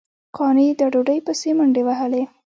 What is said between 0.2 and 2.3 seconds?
قانع د ډوډۍ پسې منډې وهلې.